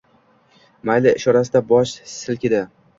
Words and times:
Mayli 0.91 1.15
ishorasida 1.21 1.65
bosh 1.75 1.97
silkidi. 2.17 2.69